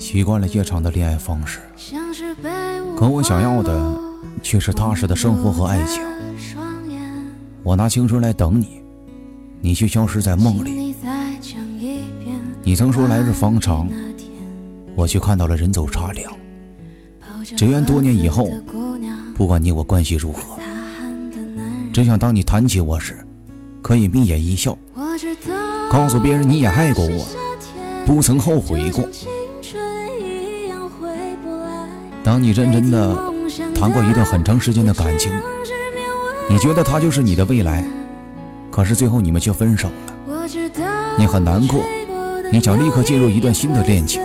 [0.00, 1.60] 习惯了夜场的恋爱方式，
[2.96, 3.94] 可我想要的
[4.42, 6.02] 却是踏实的生活和爱情。
[7.62, 8.80] 我拿青春来等你，
[9.60, 10.96] 你却消失在梦里。
[12.62, 13.86] 你曾说来日方长，
[14.96, 16.32] 我却看到了人走茶凉。
[17.54, 18.48] 只愿多年以后，
[19.36, 20.58] 不管你我关系如何，
[21.92, 23.18] 只想当你谈起我时，
[23.82, 24.76] 可以眯眼一笑，
[25.92, 27.26] 告诉别人你也爱过我，
[28.06, 29.04] 不曾后悔过。
[32.30, 33.16] 当你认真的
[33.74, 35.32] 谈过一段很长时间的感情，
[36.48, 37.84] 你觉得他就是你的未来，
[38.70, 39.88] 可是最后你们却分手
[40.28, 40.46] 了，
[41.18, 41.82] 你很难过，
[42.52, 44.22] 你想立刻进入一段新的恋情，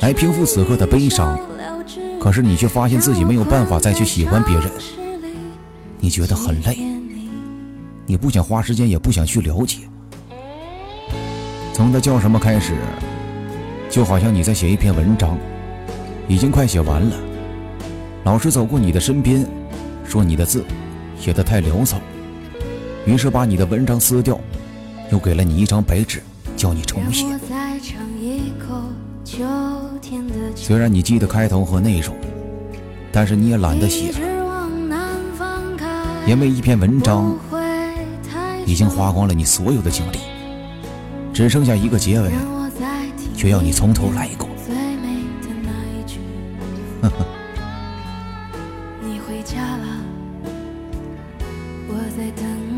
[0.00, 1.38] 来平复此刻的悲伤，
[2.20, 4.68] 可是你却发现自己没有办法再去喜欢别人，
[6.00, 6.78] 你觉得很累，
[8.06, 9.78] 你不想花时间，也不想去了解。
[11.72, 12.74] 从他叫什么开始，
[13.88, 15.38] 就好像你在写一篇文章。
[16.30, 17.16] 已经快写完了，
[18.22, 19.44] 老师走过你的身边，
[20.04, 20.64] 说你的字
[21.18, 21.98] 写得太潦草，
[23.04, 24.38] 于是把你的文章撕掉，
[25.10, 26.22] 又给了你一张白纸，
[26.56, 27.26] 叫你重写。
[30.54, 32.14] 虽然你记得开头和内容，
[33.10, 34.68] 但是你也懒得写了，
[36.28, 37.36] 因为一篇文章
[38.64, 40.18] 已经花光了你所有的精力，
[41.34, 42.30] 只剩下一个结尾，
[43.36, 44.48] 却要你从头来过。
[49.02, 50.04] 你回家了
[51.88, 52.69] 我在等